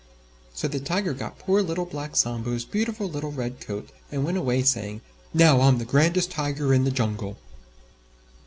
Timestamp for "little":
1.61-1.85, 3.07-3.31